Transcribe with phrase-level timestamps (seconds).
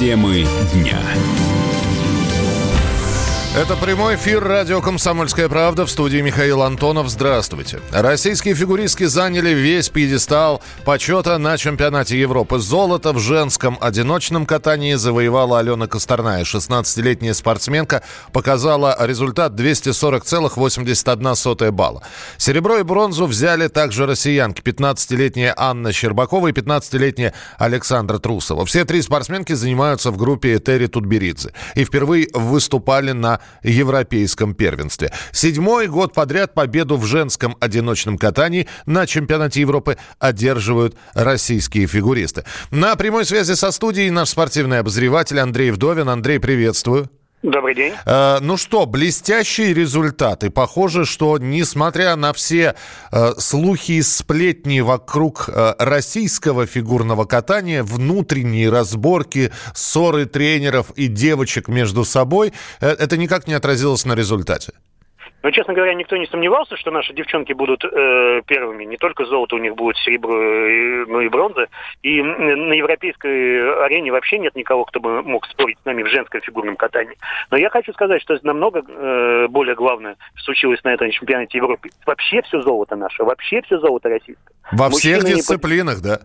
[0.00, 0.98] Темы дня.
[3.56, 7.08] Это прямой эфир радио «Комсомольская правда» в студии Михаил Антонов.
[7.08, 7.80] Здравствуйте.
[7.90, 12.60] Российские фигуристки заняли весь пьедестал почета на чемпионате Европы.
[12.60, 16.44] Золото в женском одиночном катании завоевала Алена Косторная.
[16.44, 22.04] 16-летняя спортсменка показала результат 240,81 балла.
[22.38, 24.62] Серебро и бронзу взяли также россиянки.
[24.62, 28.64] 15-летняя Анна Щербакова и 15-летняя Александра Трусова.
[28.64, 31.52] Все три спортсменки занимаются в группе Этери Тутберидзе.
[31.74, 35.12] И впервые выступали на европейском первенстве.
[35.32, 42.44] Седьмой год подряд победу в женском одиночном катании на чемпионате Европы одерживают российские фигуристы.
[42.70, 46.08] На прямой связи со студией наш спортивный обозреватель Андрей Вдовин.
[46.08, 47.10] Андрей, приветствую.
[47.42, 47.94] Добрый день.
[48.04, 50.50] Э, ну что, блестящие результаты.
[50.50, 52.74] Похоже, что несмотря на все
[53.10, 61.68] э, слухи и сплетни вокруг э, российского фигурного катания, внутренние разборки, ссоры тренеров и девочек
[61.68, 64.72] между собой, э, это никак не отразилось на результате.
[65.42, 68.84] Но, честно говоря, никто не сомневался, что наши девчонки будут э, первыми.
[68.84, 71.66] Не только золото у них будет, серебро, э, но и бронза.
[72.02, 76.40] И на европейской арене вообще нет никого, кто бы мог спорить с нами в женском
[76.40, 77.16] фигурном катании.
[77.50, 81.88] Но я хочу сказать, что намного э, более главное случилось на этом чемпионате Европы.
[82.06, 84.54] Вообще все золото наше, вообще все золото российское.
[84.72, 86.02] Во Мужчины всех дисциплинах, не...
[86.02, 86.20] да?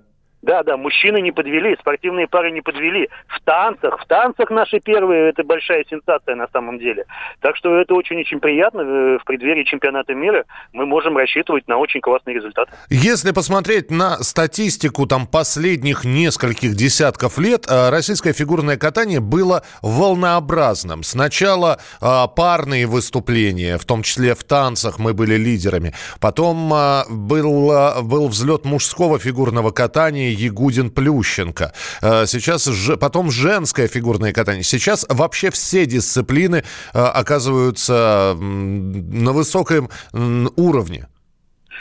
[0.46, 3.10] Да, да, мужчины не подвели, спортивные пары не подвели.
[3.28, 7.06] В танцах, в танцах наши первые, это большая сенсация на самом деле.
[7.40, 8.82] Так что это очень-очень приятно.
[8.82, 12.70] Э, в преддверии чемпионата мира мы можем рассчитывать на очень классный результат.
[12.92, 21.02] Если посмотреть на статистику там последних нескольких десятков лет, э, российское фигурное катание было волнообразным.
[21.02, 25.94] Сначала э, парные выступления, в том числе в танцах мы были лидерами.
[26.22, 26.72] Потом
[27.10, 31.72] был, был взлет мужского фигурного катания, Ягудин-Плющенко.
[32.02, 32.70] Э, сейчас
[33.00, 34.64] потом женское фигурное катание.
[34.64, 36.64] Сейчас вообще все дисциплины
[36.94, 41.08] э, оказываются на высоком уровне.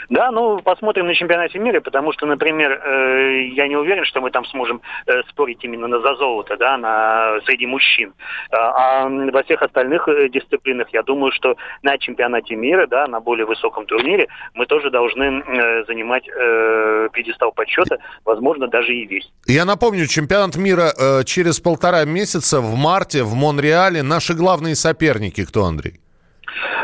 [0.09, 4.31] Да, ну, посмотрим на чемпионате мира, потому что, например, э, я не уверен, что мы
[4.31, 8.13] там сможем э, спорить именно на за золото, да, на, среди мужчин.
[8.51, 13.19] А, а во всех остальных э, дисциплинах, я думаю, что на чемпионате мира, да, на
[13.19, 19.31] более высоком турнире, мы тоже должны э, занимать э, пьедестал подсчета, возможно, даже и весь.
[19.47, 24.03] Я напомню, чемпионат мира э, через полтора месяца в марте в Монреале.
[24.03, 25.99] Наши главные соперники кто, Андрей?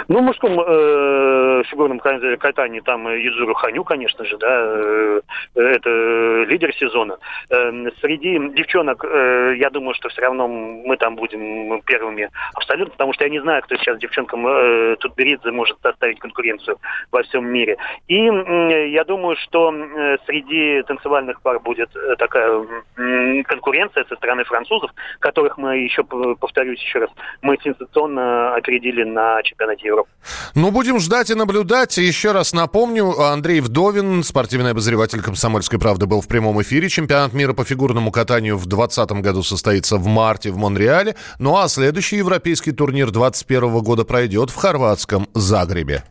[0.07, 5.21] Ну, в мужском э, фигурном катании там Юдзуру Ханю, конечно же, да, э,
[5.55, 5.89] это
[6.51, 7.17] лидер сезона.
[7.49, 13.13] Э, среди девчонок, э, я думаю, что все равно мы там будем первыми абсолютно, потому
[13.13, 16.77] что я не знаю, кто сейчас девчонкам э, Тутберидзе может составить конкуренцию
[17.11, 17.77] во всем мире.
[18.07, 19.71] И я думаю, что
[20.25, 22.65] среди танцевальных пар будет э, такая
[23.43, 27.09] конкуренция со стороны французов, которых мы еще, повторюсь еще раз,
[27.41, 30.09] мы сенсационно опередили на чемпионате Европы.
[30.55, 31.97] Ну, будем ждать и наблюдать.
[31.97, 36.89] Еще раз напомню, Андрей Вдовин, спортивный обозреватель «Комсомольской правды», был в прямом эфире.
[36.89, 41.15] Чемпионат мира по фигурному катанию в 2020 году состоится в марте в Монреале.
[41.39, 46.03] Ну а следующий европейский турнир 2021 года пройдет в хорватском Загребе.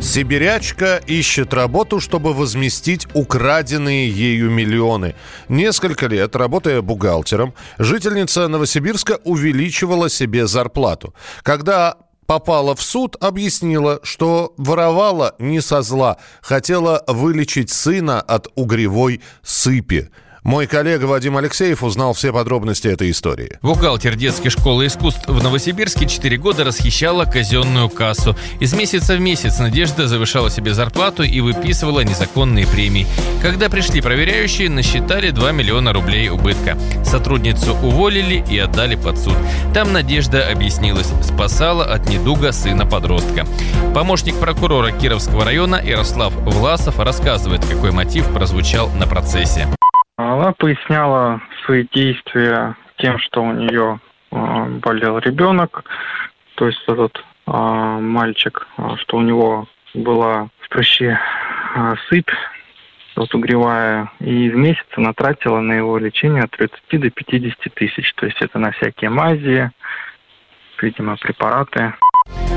[0.00, 5.14] Сибирячка ищет работу, чтобы возместить украденные ею миллионы.
[5.48, 11.12] Несколько лет, работая бухгалтером, жительница Новосибирска увеличивала себе зарплату.
[11.42, 11.96] Когда
[12.26, 20.10] попала в суд, объяснила, что воровала не со зла, хотела вылечить сына от угревой сыпи.
[20.46, 23.58] Мой коллега Вадим Алексеев узнал все подробности этой истории.
[23.62, 28.36] Бухгалтер детской школы искусств в Новосибирске 4 года расхищала казенную кассу.
[28.60, 33.08] Из месяца в месяц Надежда завышала себе зарплату и выписывала незаконные премии.
[33.42, 36.78] Когда пришли проверяющие, насчитали 2 миллиона рублей убытка.
[37.04, 39.34] Сотрудницу уволили и отдали под суд.
[39.74, 43.48] Там Надежда объяснилась, спасала от недуга сына-подростка.
[43.94, 49.75] Помощник прокурора Кировского района Ярослав Власов рассказывает, какой мотив прозвучал на процессе.
[50.36, 54.00] Она поясняла свои действия тем, что у нее
[54.30, 55.84] а, болел ребенок,
[56.56, 61.18] то есть этот а, мальчик, а, что у него была в прыще
[62.10, 62.30] сыпь
[63.32, 68.12] угревая, и в месяц она тратила на его лечение от 30 до 50 тысяч.
[68.12, 69.70] То есть это на всякие мази,
[70.82, 71.94] видимо, препараты.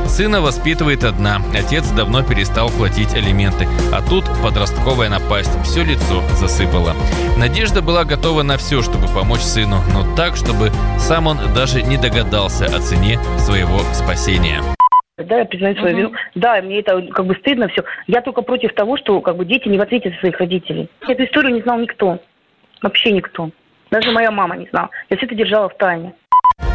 [0.10, 1.38] Сына воспитывает одна.
[1.56, 3.68] Отец давно перестал платить алименты.
[3.94, 5.52] А тут подростковая напасть.
[5.64, 6.94] Все лицо засыпало.
[7.38, 11.98] Надежда была готова на все, чтобы помочь сыну, но так, чтобы сам он даже не
[11.98, 14.62] догадался о цене своего спасения.
[15.18, 16.12] Да, я признаю свою вину.
[16.36, 17.84] Да, мне это как бы стыдно все.
[18.08, 20.90] Я только против того, что как бы дети не в ответе за своих родителей.
[21.08, 22.20] Эту историю не знал никто.
[22.82, 23.52] Вообще никто.
[23.92, 24.90] Даже моя мама не знала.
[25.10, 26.14] Я все это держала в тайне.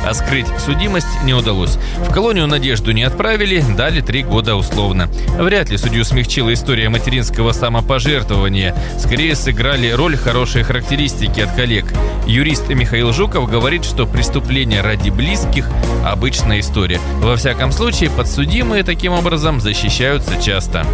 [0.06, 1.77] А скрыть судимость не удалось.
[1.99, 5.09] В колонию «Надежду» не отправили, дали три года условно.
[5.39, 8.75] Вряд ли судью смягчила история материнского самопожертвования.
[8.99, 11.87] Скорее сыграли роль хорошие характеристики от коллег.
[12.27, 15.69] Юрист Михаил Жуков говорит, что преступление ради близких–
[16.05, 16.99] обычная история.
[17.21, 20.85] Во всяком случае, подсудимые таким образом защищаются часто.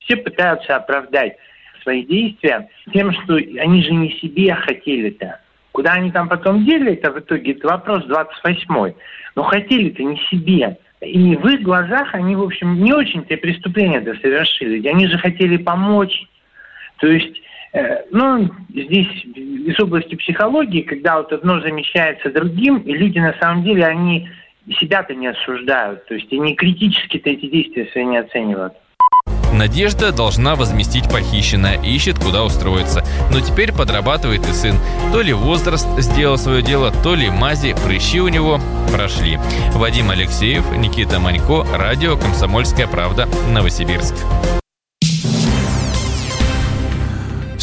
[0.00, 1.36] Все пытаются оправдать
[1.82, 5.40] свои действия тем, что они же не себе хотели-то.
[5.78, 8.96] Куда они там потом дели это в итоге, это вопрос 28-й.
[9.36, 10.76] Но хотели-то не себе.
[11.00, 14.84] И в их глазах они, в общем, не очень-то преступления-то совершили.
[14.88, 16.24] Они же хотели помочь.
[16.96, 17.40] То есть,
[17.74, 23.62] э, ну, здесь из области психологии, когда вот одно замещается другим, и люди на самом
[23.62, 24.28] деле, они
[24.80, 26.06] себя-то не осуждают.
[26.06, 28.72] То есть они критически-то эти действия свои не оценивают.
[29.52, 33.04] Надежда должна возместить похищенное, ищет, куда устроиться.
[33.30, 34.78] Но теперь подрабатывает и сын.
[35.12, 38.60] То ли возраст сделал свое дело, то ли мази, прыщи у него
[38.92, 39.38] прошли.
[39.74, 44.14] Вадим Алексеев, Никита Манько, радио «Комсомольская правда», Новосибирск.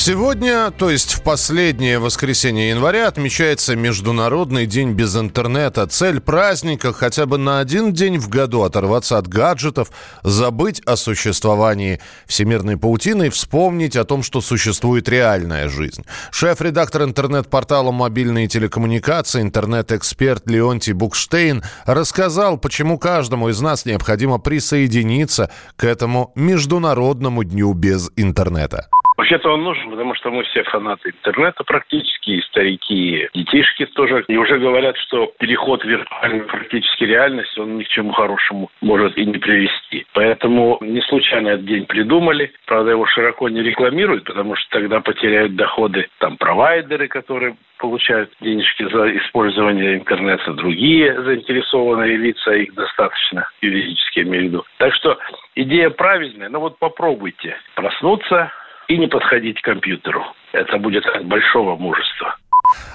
[0.05, 5.87] Сегодня, то есть в последнее воскресенье января, отмечается Международный день без интернета.
[5.87, 9.89] Цель праздника хотя бы на один день в году оторваться от гаджетов,
[10.21, 16.05] забыть о существовании всемирной паутины и вспомнить о том, что существует реальная жизнь.
[16.29, 25.83] Шеф-редактор интернет-портала «Мобильные телекоммуникации», интернет-эксперт Леонтий Букштейн рассказал, почему каждому из нас необходимо присоединиться к
[25.83, 28.87] этому Международному дню без интернета.
[29.17, 34.25] Вообще-то он нужен, потому что мы все фанаты интернета практически, и старики, и детишки тоже.
[34.27, 39.17] И уже говорят, что переход в виртуальную практически реальность, он ни к чему хорошему может
[39.17, 40.05] и не привести.
[40.13, 42.51] Поэтому не случайно этот день придумали.
[42.65, 48.83] Правда, его широко не рекламируют, потому что тогда потеряют доходы там провайдеры, которые получают денежки
[48.83, 54.65] за использование интернета, другие заинтересованные лица, их достаточно юридически, имею в виду.
[54.77, 55.17] Так что
[55.55, 58.51] идея правильная, но вот попробуйте проснуться,
[58.87, 60.23] и не подходить к компьютеру.
[60.53, 62.35] Это будет от большого мужества.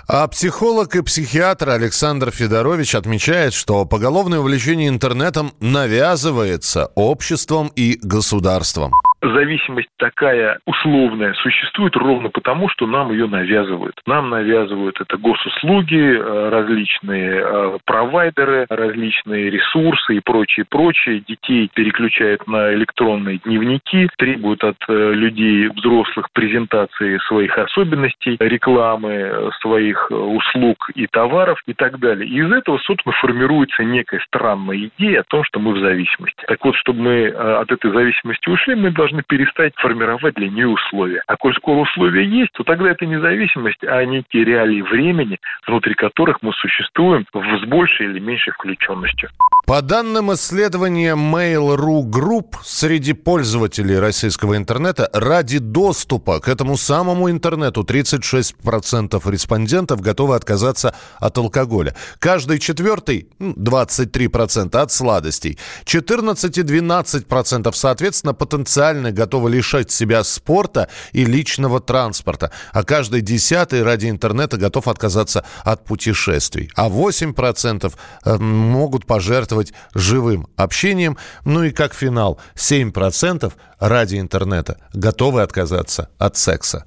[0.08, 8.92] А психолог и психиатр Александр Федорович отмечает, что поголовное увлечение интернетом навязывается обществом и государством
[9.28, 14.00] зависимость такая условная существует ровно потому, что нам ее навязывают.
[14.06, 21.22] Нам навязывают это госуслуги, э, различные э, провайдеры, различные ресурсы и прочее, прочее.
[21.26, 30.10] Детей переключают на электронные дневники, требуют от э, людей взрослых презентации своих особенностей, рекламы своих
[30.10, 32.28] услуг и товаров и так далее.
[32.28, 36.42] И из этого, собственно, формируется некая странная идея о том, что мы в зависимости.
[36.46, 40.68] Так вот, чтобы мы от этой зависимости ушли, мы должны должны перестать формировать для нее
[40.68, 41.22] условия.
[41.26, 46.38] А коль скоро условия есть, то тогда это независимость, а некие реалии времени, внутри которых
[46.42, 49.30] мы существуем с большей или меньшей включенностью.
[49.70, 57.82] По данным исследования Mail.ru Group, среди пользователей российского интернета ради доступа к этому самому интернету
[57.82, 61.94] 36% респондентов готовы отказаться от алкоголя.
[62.18, 65.56] Каждый четвертый, 23% от сладостей.
[65.84, 72.50] 14 и 12% соответственно потенциально готовы лишать себя спорта и личного транспорта.
[72.72, 76.72] А каждый десятый ради интернета готов отказаться от путешествий.
[76.74, 77.92] А 8%
[78.24, 81.16] э, могут пожертвовать пожертвовать живым общением.
[81.44, 86.84] Ну и как финал, 7% ради интернета готовы отказаться от секса.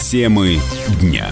[0.00, 0.60] Темы
[1.00, 1.28] дня.